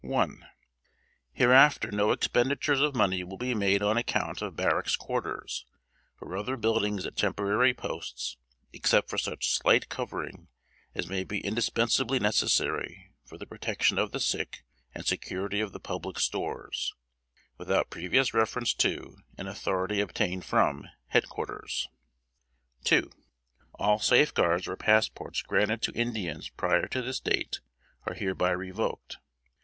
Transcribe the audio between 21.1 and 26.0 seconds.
quarters. "II. All safe guards or passports granted to